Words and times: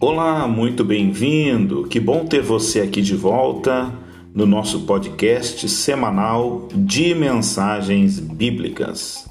Olá, 0.00 0.46
muito 0.46 0.84
bem-vindo. 0.84 1.84
Que 1.88 1.98
bom 1.98 2.24
ter 2.24 2.40
você 2.40 2.80
aqui 2.80 3.02
de 3.02 3.16
volta 3.16 3.92
no 4.32 4.46
nosso 4.46 4.80
podcast 4.86 5.68
semanal 5.68 6.68
de 6.72 7.14
mensagens 7.14 8.20
bíblicas. 8.20 9.28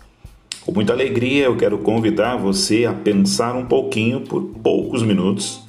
Com 0.66 0.74
muita 0.74 0.92
alegria, 0.92 1.46
eu 1.46 1.56
quero 1.56 1.78
convidar 1.78 2.36
você 2.36 2.86
a 2.86 2.94
pensar 2.94 3.56
um 3.56 3.66
pouquinho 3.66 4.22
por 4.22 4.44
poucos 4.44 5.02
minutos 5.02 5.62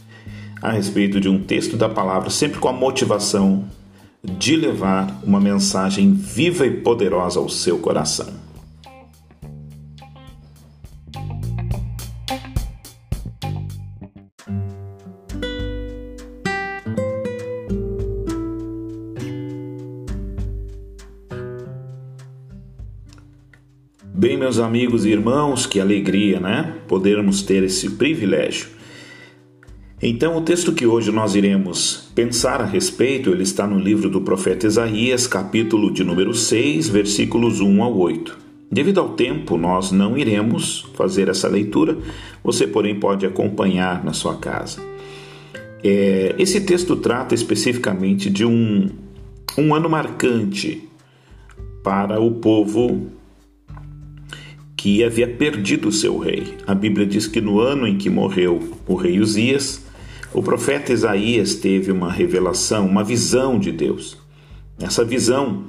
a 0.60 0.72
respeito 0.72 1.20
de 1.20 1.28
um 1.28 1.40
texto 1.40 1.76
da 1.76 1.88
palavra, 1.88 2.30
sempre 2.30 2.58
com 2.58 2.68
a 2.68 2.72
motivação 2.72 3.64
de 4.24 4.56
levar 4.56 5.20
uma 5.22 5.38
mensagem 5.38 6.12
viva 6.12 6.66
e 6.66 6.70
poderosa 6.78 7.38
ao 7.38 7.48
seu 7.48 7.78
coração. 7.78 8.47
Bem, 24.18 24.36
meus 24.36 24.58
amigos 24.58 25.06
e 25.06 25.10
irmãos, 25.10 25.64
que 25.64 25.78
alegria, 25.78 26.40
né? 26.40 26.74
Podermos 26.88 27.40
ter 27.40 27.62
esse 27.62 27.90
privilégio. 27.90 28.66
Então, 30.02 30.36
o 30.36 30.40
texto 30.40 30.72
que 30.72 30.84
hoje 30.84 31.12
nós 31.12 31.36
iremos 31.36 32.10
pensar 32.16 32.60
a 32.60 32.64
respeito, 32.64 33.30
ele 33.30 33.44
está 33.44 33.64
no 33.64 33.78
livro 33.78 34.10
do 34.10 34.20
profeta 34.20 34.66
Isaías, 34.66 35.28
capítulo 35.28 35.92
de 35.92 36.02
número 36.02 36.34
6, 36.34 36.88
versículos 36.88 37.60
1 37.60 37.80
ao 37.80 37.96
8. 37.96 38.36
Devido 38.68 38.98
ao 38.98 39.10
tempo, 39.10 39.56
nós 39.56 39.92
não 39.92 40.18
iremos 40.18 40.90
fazer 40.94 41.28
essa 41.28 41.46
leitura, 41.46 41.96
você, 42.42 42.66
porém, 42.66 42.98
pode 42.98 43.24
acompanhar 43.24 44.04
na 44.04 44.12
sua 44.12 44.34
casa. 44.34 44.82
É, 45.84 46.34
esse 46.40 46.60
texto 46.62 46.96
trata 46.96 47.36
especificamente 47.36 48.28
de 48.28 48.44
um, 48.44 48.88
um 49.56 49.72
ano 49.72 49.88
marcante 49.88 50.88
para 51.84 52.18
o 52.18 52.32
povo 52.32 53.16
que 54.78 55.02
havia 55.02 55.26
perdido 55.26 55.90
seu 55.90 56.16
rei. 56.18 56.54
A 56.64 56.72
Bíblia 56.72 57.04
diz 57.04 57.26
que 57.26 57.40
no 57.40 57.58
ano 57.58 57.84
em 57.84 57.98
que 57.98 58.08
morreu 58.08 58.78
o 58.86 58.94
rei 58.94 59.18
Uzias, 59.18 59.84
o 60.32 60.40
profeta 60.40 60.92
Isaías 60.92 61.56
teve 61.56 61.90
uma 61.90 62.12
revelação, 62.12 62.86
uma 62.86 63.02
visão 63.02 63.58
de 63.58 63.72
Deus. 63.72 64.16
Nessa 64.78 65.04
visão, 65.04 65.64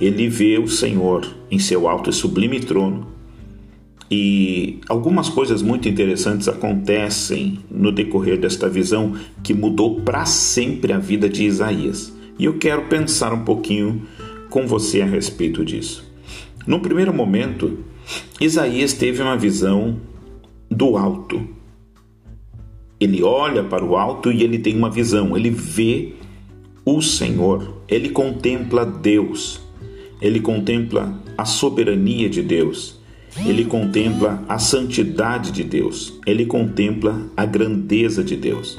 ele 0.00 0.26
vê 0.26 0.58
o 0.58 0.66
Senhor 0.66 1.26
em 1.50 1.58
seu 1.58 1.86
alto 1.86 2.08
e 2.08 2.14
sublime 2.14 2.58
trono. 2.58 3.06
E 4.10 4.78
algumas 4.88 5.28
coisas 5.28 5.60
muito 5.60 5.86
interessantes 5.86 6.48
acontecem 6.48 7.58
no 7.70 7.92
decorrer 7.92 8.38
desta 8.38 8.70
visão 8.70 9.12
que 9.42 9.52
mudou 9.52 10.00
para 10.00 10.24
sempre 10.24 10.94
a 10.94 10.98
vida 10.98 11.28
de 11.28 11.44
Isaías. 11.44 12.10
E 12.38 12.46
eu 12.46 12.56
quero 12.56 12.86
pensar 12.86 13.34
um 13.34 13.44
pouquinho 13.44 14.06
com 14.48 14.66
você 14.66 15.02
a 15.02 15.06
respeito 15.06 15.62
disso. 15.62 16.10
No 16.66 16.80
primeiro 16.80 17.12
momento, 17.12 17.84
Isaías 18.40 18.92
teve 18.92 19.22
uma 19.22 19.36
visão 19.36 20.00
do 20.70 20.96
alto. 20.96 21.48
Ele 22.98 23.22
olha 23.22 23.62
para 23.62 23.84
o 23.84 23.96
alto 23.96 24.32
e 24.32 24.42
ele 24.42 24.58
tem 24.58 24.76
uma 24.76 24.90
visão, 24.90 25.36
ele 25.36 25.50
vê 25.50 26.14
o 26.84 27.02
Senhor, 27.02 27.82
ele 27.88 28.10
contempla 28.10 28.86
Deus, 28.86 29.60
ele 30.20 30.40
contempla 30.40 31.20
a 31.36 31.44
soberania 31.44 32.28
de 32.28 32.42
Deus, 32.42 32.98
ele 33.44 33.64
contempla 33.64 34.42
a 34.48 34.58
santidade 34.58 35.50
de 35.50 35.62
Deus, 35.62 36.18
ele 36.24 36.46
contempla 36.46 37.28
a 37.36 37.44
grandeza 37.44 38.24
de 38.24 38.36
Deus. 38.36 38.78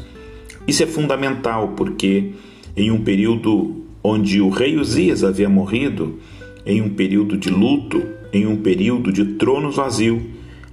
Isso 0.67 0.83
é 0.83 0.87
fundamental 0.87 1.73
porque, 1.75 2.31
em 2.75 2.89
um 2.89 3.03
período 3.03 3.83
onde 4.03 4.41
o 4.41 4.49
rei 4.49 4.77
Uzias 4.77 5.23
havia 5.23 5.49
morrido, 5.49 6.19
em 6.65 6.81
um 6.81 6.89
período 6.89 7.37
de 7.37 7.49
luto, 7.49 8.16
em 8.31 8.45
um 8.45 8.57
período 8.57 9.11
de 9.11 9.23
trono 9.35 9.71
vazio, 9.71 10.21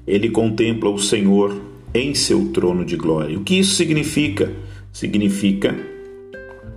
ele 0.06 0.28
contempla 0.30 0.90
o 0.90 0.98
Senhor 0.98 1.60
em 1.92 2.14
seu 2.14 2.48
trono 2.48 2.84
de 2.84 2.96
glória. 2.96 3.38
O 3.38 3.42
que 3.42 3.58
isso 3.58 3.74
significa? 3.76 4.52
Significa 4.92 5.74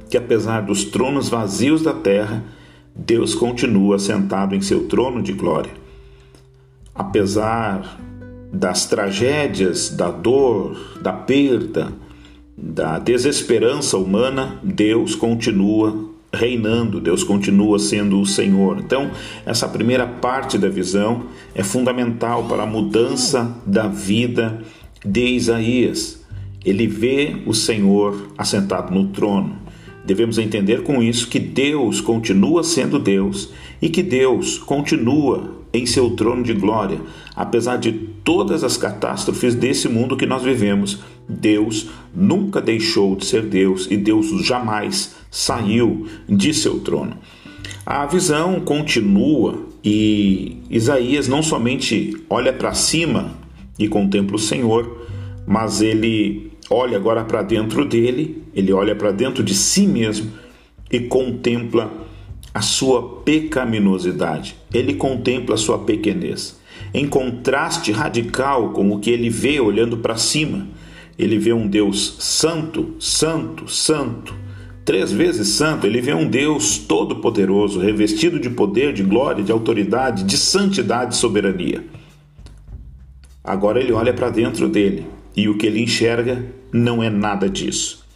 que 0.09 0.17
apesar 0.17 0.61
dos 0.61 0.85
tronos 0.85 1.27
vazios 1.27 1.81
da 1.81 1.93
terra, 1.93 2.43
Deus 2.95 3.35
continua 3.35 3.99
sentado 3.99 4.55
em 4.55 4.61
seu 4.61 4.87
trono 4.87 5.21
de 5.21 5.33
glória. 5.33 5.71
Apesar 6.95 7.99
das 8.51 8.85
tragédias, 8.85 9.89
da 9.89 10.09
dor, 10.09 10.97
da 11.01 11.11
perda, 11.11 11.91
da 12.57 12.97
desesperança 12.97 13.97
humana, 13.97 14.59
Deus 14.63 15.13
continua 15.13 16.06
reinando, 16.33 16.99
Deus 16.99 17.23
continua 17.23 17.79
sendo 17.79 18.19
o 18.19 18.25
Senhor. 18.25 18.79
Então, 18.79 19.11
essa 19.45 19.67
primeira 19.67 20.05
parte 20.05 20.57
da 20.57 20.69
visão 20.69 21.23
é 21.55 21.63
fundamental 21.63 22.45
para 22.45 22.63
a 22.63 22.67
mudança 22.67 23.55
da 23.65 23.87
vida 23.87 24.61
de 25.05 25.25
Isaías. 25.25 26.21
Ele 26.65 26.87
vê 26.87 27.37
o 27.45 27.53
Senhor 27.53 28.29
assentado 28.37 28.93
no 28.93 29.07
trono. 29.07 29.55
Devemos 30.05 30.37
entender 30.37 30.83
com 30.83 31.03
isso 31.03 31.27
que 31.27 31.39
Deus 31.39 31.99
continua 31.99 32.63
sendo 32.63 32.97
Deus 32.97 33.51
e 33.81 33.89
que 33.89 34.01
Deus 34.01 34.57
continua 34.57 35.57
em 35.73 35.85
seu 35.85 36.11
trono 36.11 36.43
de 36.43 36.53
glória, 36.53 36.99
apesar 37.35 37.77
de 37.77 37.91
todas 37.91 38.63
as 38.63 38.77
catástrofes 38.77 39.53
desse 39.53 39.89
mundo 39.89 40.15
que 40.15 40.25
nós 40.25 40.43
vivemos. 40.43 40.99
Deus 41.27 41.89
nunca 42.15 42.61
deixou 42.61 43.15
de 43.15 43.25
ser 43.25 43.43
Deus 43.43 43.87
e 43.91 43.97
Deus 43.97 44.27
jamais 44.45 45.16
saiu 45.29 46.07
de 46.27 46.53
seu 46.53 46.79
trono. 46.79 47.17
A 47.85 48.05
visão 48.05 48.59
continua 48.59 49.65
e 49.83 50.57
Isaías 50.69 51.27
não 51.27 51.41
somente 51.41 52.17
olha 52.29 52.51
para 52.51 52.73
cima 52.73 53.35
e 53.79 53.87
contempla 53.87 54.35
o 54.35 54.39
Senhor, 54.39 55.07
mas 55.45 55.81
ele 55.81 56.51
olha 56.69 56.97
agora 56.97 57.23
para 57.23 57.41
dentro 57.41 57.85
dele, 57.85 58.43
ele 58.53 58.73
olha 58.73 58.95
para 58.95 59.11
dentro 59.11 59.43
de 59.43 59.53
si 59.53 59.87
mesmo 59.87 60.31
e 60.91 60.99
contempla 60.99 61.91
a 62.53 62.61
sua 62.61 63.21
pecaminosidade, 63.23 64.57
ele 64.73 64.95
contempla 64.95 65.55
a 65.55 65.57
sua 65.57 65.79
pequenez. 65.79 66.59
Em 66.93 67.07
contraste 67.07 67.91
radical 67.91 68.71
com 68.71 68.91
o 68.91 68.99
que 68.99 69.11
ele 69.11 69.29
vê 69.29 69.59
olhando 69.59 69.97
para 69.97 70.17
cima, 70.17 70.67
ele 71.17 71.37
vê 71.37 71.53
um 71.53 71.67
Deus 71.67 72.17
santo, 72.19 72.95
santo, 72.99 73.67
santo, 73.67 74.35
três 74.87 75.11
vezes 75.11 75.49
santo, 75.49 75.85
ele 75.85 75.99
vê 75.99 76.13
um 76.13 76.25
Deus 76.25 76.77
todo-poderoso, 76.77 77.77
revestido 77.77 78.39
de 78.39 78.49
poder, 78.49 78.93
de 78.93 79.03
glória, 79.03 79.43
de 79.43 79.51
autoridade, 79.51 80.23
de 80.23 80.37
santidade 80.37 81.13
e 81.13 81.17
soberania. 81.17 81.83
Agora 83.43 83.81
ele 83.81 83.91
olha 83.91 84.13
para 84.13 84.29
dentro 84.29 84.69
dele 84.69 85.05
e 85.35 85.49
o 85.49 85.57
que 85.57 85.67
ele 85.67 85.81
enxerga 85.81 86.41
não 86.71 87.03
é 87.03 87.09
nada 87.09 87.49
disso. 87.49 88.07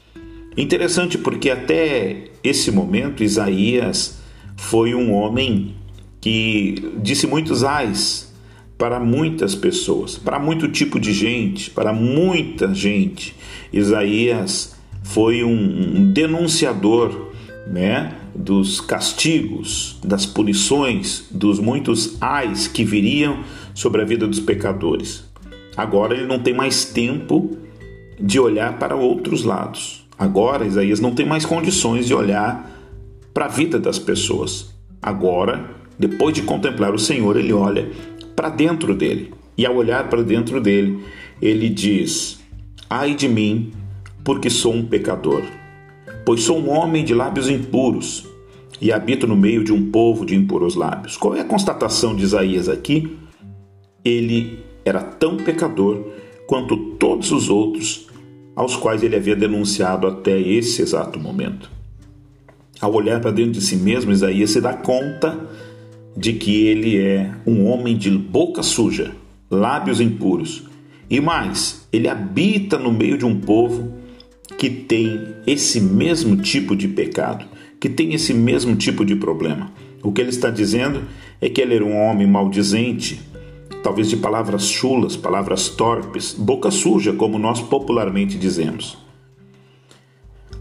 Interessante 0.55 1.17
porque 1.17 1.49
até 1.49 2.29
esse 2.41 2.71
momento 2.71 3.21
Isaías 3.21 4.21
foi 4.55 4.95
um 4.95 5.11
homem 5.11 5.75
que 6.21 6.93
disse 7.03 7.27
muitos 7.27 7.65
ais 7.65 8.33
para 8.77 8.97
muitas 8.97 9.55
pessoas, 9.55 10.17
para 10.17 10.39
muito 10.39 10.69
tipo 10.69 11.01
de 11.01 11.11
gente, 11.11 11.69
para 11.69 11.91
muita 11.91 12.73
gente. 12.73 13.35
Isaías 13.73 14.79
foi 15.13 15.43
um, 15.43 16.11
denunciador 16.11 17.31
né, 17.67 18.15
dos 18.33 18.79
castigos, 18.79 19.99
das 20.03 20.25
punições, 20.25 21.25
dos 21.29 21.59
muitos 21.59 22.17
ais 22.21 22.67
que 22.67 22.83
viriam 22.83 23.43
sobre 23.73 24.01
a 24.01 24.05
vida 24.05 24.25
dos 24.25 24.39
pecadores. 24.39 25.23
Agora 25.75 26.15
ele 26.15 26.25
não 26.25 26.39
tem 26.39 26.53
mais 26.53 26.85
tempo 26.85 27.57
de 28.19 28.39
olhar 28.39 28.79
para 28.79 28.95
outros 28.95 29.43
lados. 29.43 30.05
Agora 30.17 30.65
Isaías 30.65 30.99
não 30.99 31.13
tem 31.13 31.25
mais 31.25 31.45
condições 31.45 32.05
de 32.07 32.13
olhar 32.13 32.69
para 33.33 33.45
a 33.45 33.49
vida 33.49 33.79
das 33.79 33.99
pessoas. 33.99 34.73
Agora, 35.01 35.71
depois 35.97 36.33
de 36.33 36.41
contemplar 36.43 36.93
o 36.93 36.99
Senhor, 36.99 37.35
ele 37.37 37.51
olha 37.51 37.89
para 38.35 38.49
dentro 38.49 38.95
dele. 38.95 39.33
E 39.57 39.65
ao 39.65 39.75
olhar 39.75 40.07
para 40.09 40.23
dentro 40.23 40.61
dele, 40.61 41.03
ele 41.41 41.69
diz: 41.69 42.39
Ai 42.89 43.15
de 43.15 43.27
mim, 43.27 43.71
porque 44.23 44.49
sou 44.49 44.73
um 44.73 44.85
pecador, 44.85 45.43
pois 46.25 46.41
sou 46.41 46.59
um 46.59 46.69
homem 46.69 47.03
de 47.03 47.13
lábios 47.13 47.49
impuros 47.49 48.27
e 48.79 48.91
habito 48.91 49.27
no 49.27 49.35
meio 49.35 49.63
de 49.63 49.71
um 49.71 49.91
povo 49.91 50.25
de 50.25 50.35
impuros 50.35 50.75
lábios. 50.75 51.17
Qual 51.17 51.35
é 51.35 51.41
a 51.41 51.45
constatação 51.45 52.15
de 52.15 52.23
Isaías 52.23 52.67
aqui? 52.67 53.17
Ele 54.03 54.59
era 54.83 55.01
tão 55.01 55.37
pecador 55.37 56.03
quanto 56.47 56.75
todos 56.95 57.31
os 57.31 57.49
outros 57.49 58.07
aos 58.55 58.75
quais 58.75 59.03
ele 59.03 59.15
havia 59.15 59.35
denunciado 59.35 60.07
até 60.07 60.39
esse 60.39 60.81
exato 60.81 61.19
momento. 61.19 61.69
Ao 62.79 62.93
olhar 62.93 63.21
para 63.21 63.31
dentro 63.31 63.53
de 63.53 63.61
si 63.61 63.75
mesmo, 63.75 64.11
Isaías 64.11 64.49
se 64.49 64.59
dá 64.59 64.73
conta 64.73 65.39
de 66.17 66.33
que 66.33 66.65
ele 66.65 66.97
é 66.97 67.31
um 67.45 67.67
homem 67.67 67.95
de 67.95 68.09
boca 68.09 68.63
suja, 68.63 69.11
lábios 69.49 70.01
impuros. 70.01 70.63
E 71.09 71.21
mais, 71.21 71.87
ele 71.93 72.07
habita 72.09 72.77
no 72.77 72.91
meio 72.91 73.17
de 73.17 73.25
um 73.25 73.39
povo 73.39 74.00
que 74.57 74.69
tem 74.69 75.35
esse 75.45 75.79
mesmo 75.81 76.37
tipo 76.37 76.75
de 76.75 76.87
pecado, 76.87 77.45
que 77.79 77.89
tem 77.89 78.13
esse 78.13 78.33
mesmo 78.33 78.75
tipo 78.75 79.03
de 79.03 79.15
problema. 79.15 79.71
O 80.03 80.11
que 80.11 80.21
ele 80.21 80.29
está 80.29 80.49
dizendo 80.49 81.03
é 81.39 81.49
que 81.49 81.61
ele 81.61 81.75
era 81.75 81.85
um 81.85 81.97
homem 81.97 82.27
maldizente, 82.27 83.21
talvez 83.83 84.09
de 84.09 84.17
palavras 84.17 84.67
chulas, 84.67 85.15
palavras 85.15 85.69
torpes, 85.69 86.33
boca 86.33 86.69
suja, 86.69 87.13
como 87.13 87.39
nós 87.39 87.61
popularmente 87.61 88.37
dizemos. 88.37 88.97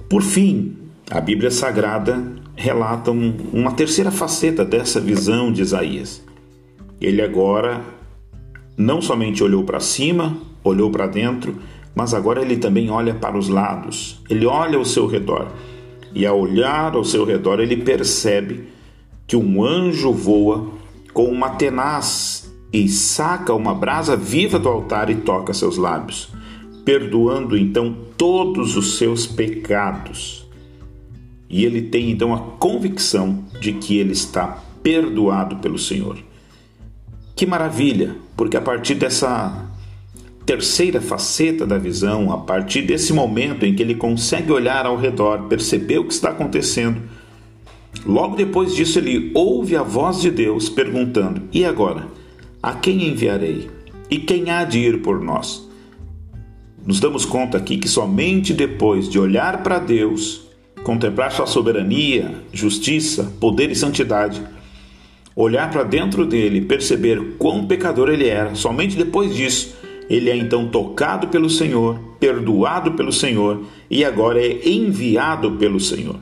Por 0.09 0.23
fim, 0.23 0.77
a 1.11 1.21
Bíblia 1.21 1.51
Sagrada 1.51 2.23
relata 2.57 3.11
um, 3.11 3.35
uma 3.53 3.73
terceira 3.73 4.11
faceta 4.11 4.65
dessa 4.65 5.01
visão 5.01 5.53
de 5.53 5.63
Isaías. 5.63 6.23
Ele 7.01 7.23
agora 7.23 7.83
não 8.77 9.01
somente 9.01 9.43
olhou 9.43 9.65
para 9.65 9.81
cima, 9.81 10.37
olhou 10.63 10.91
para 10.91 11.07
dentro, 11.07 11.57
mas 11.95 12.15
agora 12.15 12.43
ele 12.43 12.57
também 12.57 12.91
olha 12.91 13.15
para 13.15 13.37
os 13.37 13.49
lados, 13.49 14.21
ele 14.29 14.47
olha 14.47 14.79
ao 14.79 14.85
seu 14.85 15.07
redor. 15.07 15.49
E 16.13 16.27
ao 16.27 16.41
olhar 16.41 16.95
ao 16.95 17.05
seu 17.05 17.25
redor, 17.25 17.61
ele 17.61 17.77
percebe 17.77 18.69
que 19.27 19.37
um 19.37 19.65
anjo 19.65 20.13
voa 20.13 20.69
com 21.13 21.27
uma 21.27 21.51
tenaz 21.51 22.53
e 22.73 22.89
saca 22.89 23.55
uma 23.55 23.75
brasa 23.75 24.17
viva 24.17 24.59
do 24.59 24.69
altar 24.69 25.11
e 25.11 25.17
toca 25.17 25.55
seus 25.55 25.77
lábios, 25.77 26.33
perdoando 26.85 27.57
então 27.57 27.97
todos 28.17 28.77
os 28.77 28.97
seus 28.97 29.27
pecados. 29.27 30.49
E 31.49 31.65
ele 31.65 31.83
tem 31.83 32.11
então 32.11 32.33
a 32.35 32.39
convicção 32.39 33.45
de 33.61 33.73
que 33.73 33.99
ele 33.99 34.13
está 34.13 34.63
perdoado 34.83 35.57
pelo 35.57 35.79
Senhor. 35.79 36.19
Que 37.35 37.47
maravilha, 37.47 38.17
porque 38.37 38.57
a 38.57 38.61
partir 38.61 38.95
dessa 38.95 39.70
terceira 40.50 41.00
faceta 41.00 41.64
da 41.64 41.79
visão, 41.79 42.32
a 42.32 42.38
partir 42.38 42.82
desse 42.82 43.12
momento 43.12 43.64
em 43.64 43.73
que 43.73 43.85
ele 43.85 43.94
consegue 43.94 44.50
olhar 44.50 44.85
ao 44.85 44.97
redor, 44.97 45.47
perceber 45.47 45.99
o 45.99 46.05
que 46.05 46.12
está 46.12 46.31
acontecendo, 46.31 47.00
logo 48.05 48.35
depois 48.35 48.75
disso 48.75 48.99
ele 48.99 49.31
ouve 49.32 49.76
a 49.76 49.85
voz 49.85 50.20
de 50.20 50.29
Deus 50.29 50.69
perguntando: 50.69 51.43
E 51.52 51.64
agora? 51.64 52.08
A 52.61 52.73
quem 52.73 53.06
enviarei? 53.06 53.70
E 54.11 54.19
quem 54.19 54.50
há 54.50 54.64
de 54.64 54.81
ir 54.81 55.02
por 55.02 55.20
nós? 55.20 55.70
Nos 56.85 56.99
damos 56.99 57.25
conta 57.25 57.56
aqui 57.56 57.79
que 57.79 57.88
somente 57.88 58.52
depois 58.52 59.08
de 59.08 59.20
olhar 59.20 59.62
para 59.62 59.79
Deus, 59.79 60.49
contemplar 60.82 61.31
sua 61.31 61.47
soberania, 61.47 62.35
justiça, 62.52 63.32
poder 63.38 63.70
e 63.70 63.76
santidade, 63.76 64.43
olhar 65.37 65.70
para 65.70 65.85
dentro 65.85 66.26
dele, 66.26 66.61
perceber 66.61 67.37
quão 67.38 67.69
pecador 67.69 68.08
ele 68.08 68.26
era, 68.26 68.56
somente 68.56 68.97
depois 68.97 69.32
disso, 69.32 69.79
ele 70.11 70.29
é 70.29 70.37
então 70.37 70.67
tocado 70.67 71.29
pelo 71.29 71.49
Senhor, 71.49 71.97
perdoado 72.19 72.93
pelo 72.93 73.12
Senhor 73.12 73.62
e 73.89 74.05
agora 74.05 74.45
é 74.45 74.69
enviado 74.69 75.53
pelo 75.53 75.79
Senhor. 75.79 76.17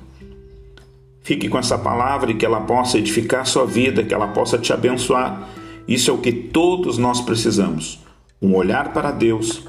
Fique 1.22 1.48
com 1.48 1.58
essa 1.58 1.78
palavra 1.78 2.30
e 2.30 2.34
que 2.34 2.44
ela 2.44 2.60
possa 2.60 2.98
edificar 2.98 3.46
sua 3.46 3.64
vida, 3.64 4.04
que 4.04 4.12
ela 4.12 4.28
possa 4.28 4.58
te 4.58 4.74
abençoar. 4.74 5.48
Isso 5.88 6.10
é 6.10 6.14
o 6.14 6.18
que 6.18 6.30
todos 6.30 6.98
nós 6.98 7.22
precisamos: 7.22 7.98
um 8.42 8.54
olhar 8.54 8.92
para 8.92 9.10
Deus, 9.10 9.62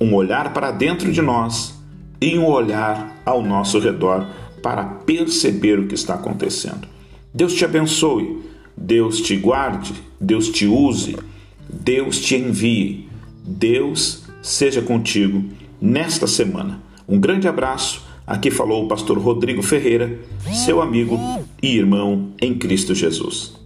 um 0.00 0.14
olhar 0.14 0.54
para 0.54 0.70
dentro 0.70 1.12
de 1.12 1.20
nós 1.20 1.78
e 2.20 2.38
um 2.38 2.46
olhar 2.46 3.20
ao 3.24 3.42
nosso 3.42 3.78
redor 3.78 4.26
para 4.62 4.84
perceber 4.84 5.78
o 5.78 5.86
que 5.86 5.94
está 5.94 6.14
acontecendo. 6.14 6.88
Deus 7.34 7.52
te 7.52 7.66
abençoe, 7.66 8.42
Deus 8.74 9.20
te 9.20 9.36
guarde, 9.36 9.92
Deus 10.18 10.48
te 10.48 10.66
use, 10.66 11.16
Deus 11.68 12.18
te 12.20 12.34
envie, 12.34 13.07
Deus 13.48 14.24
seja 14.42 14.82
contigo 14.82 15.42
nesta 15.80 16.26
semana. 16.26 16.82
Um 17.08 17.18
grande 17.18 17.48
abraço. 17.48 18.06
Aqui 18.26 18.50
falou 18.50 18.84
o 18.84 18.88
pastor 18.88 19.16
Rodrigo 19.18 19.62
Ferreira, 19.62 20.18
seu 20.52 20.82
amigo 20.82 21.18
e 21.62 21.74
irmão 21.74 22.28
em 22.40 22.54
Cristo 22.54 22.94
Jesus. 22.94 23.57